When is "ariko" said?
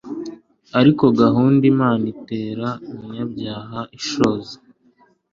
0.79-1.03